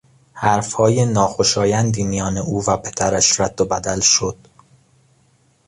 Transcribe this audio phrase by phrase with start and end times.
[0.33, 4.37] حرفهای ناخوشایندی میان او و پدرش رد و بدل شد.